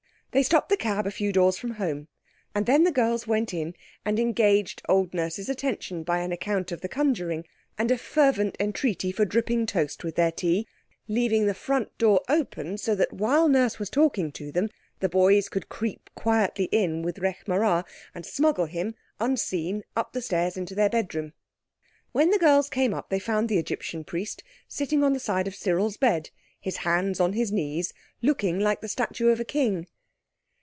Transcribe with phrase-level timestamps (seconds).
[0.33, 2.07] They stopped the cab a few doors from home,
[2.55, 6.79] and then the girls went in and engaged old Nurse's attention by an account of
[6.79, 7.43] the conjuring
[7.77, 10.65] and a fervent entreaty for dripping toast with their tea,
[11.09, 14.69] leaving the front door open so that while Nurse was talking to them
[15.01, 17.83] the boys could creep quietly in with Rekh marā
[18.15, 21.33] and smuggle him, unseen, up the stairs into their bedroom.
[22.13, 25.55] When the girls came up they found the Egyptian Priest sitting on the side of
[25.55, 29.87] Cyril's bed, his hands on his knees, looking like a statue of a king.